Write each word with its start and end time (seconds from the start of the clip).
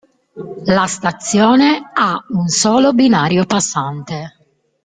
La 0.65 0.87
stazione 0.87 1.91
ha 1.93 2.25
un 2.29 2.47
solo 2.47 2.91
binario 2.91 3.45
passante. 3.45 4.33